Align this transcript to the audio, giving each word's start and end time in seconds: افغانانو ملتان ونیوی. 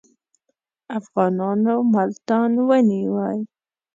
افغانانو 0.97 1.75
ملتان 1.95 2.51
ونیوی. 2.67 3.37